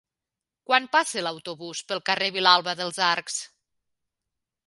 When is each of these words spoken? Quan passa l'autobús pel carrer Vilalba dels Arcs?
Quan 0.69 0.85
passa 0.95 1.23
l'autobús 1.25 1.83
pel 1.91 2.01
carrer 2.09 2.31
Vilalba 2.39 2.75
dels 2.81 2.99
Arcs? 3.11 3.39